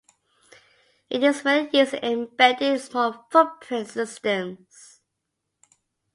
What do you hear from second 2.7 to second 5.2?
and small-footprint systems.